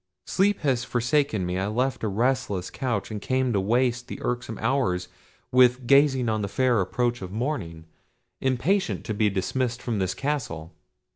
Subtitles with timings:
[0.25, 4.57] Sleep had forsaken me; I left a restless couch, and came to waste the irksome
[4.57, 5.07] hours
[5.51, 7.85] with gazing on the fair approach of morning,
[8.39, 10.73] impatient to be dismissed from this castle."